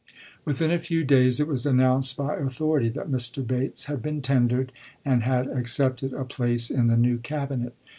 Within 0.45 0.71
a 0.71 0.79
few 0.79 1.03
days 1.03 1.39
it 1.39 1.47
was 1.47 1.63
announced 1.63 2.17
by 2.17 2.35
author 2.35 2.79
ity 2.79 2.89
that 2.89 3.11
Mr. 3.11 3.45
Bates 3.45 3.85
had 3.85 4.01
been 4.01 4.19
tendered 4.23 4.71
and 5.05 5.21
had 5.21 5.47
ac 5.47 5.65
cepted 5.83 6.13
a 6.19 6.25
place 6.25 6.71
in 6.71 6.87
the 6.87 6.97
new 6.97 7.19
Cabinet. 7.19 7.75